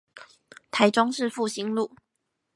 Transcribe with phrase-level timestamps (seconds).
[0.71, 1.95] 台中市復興路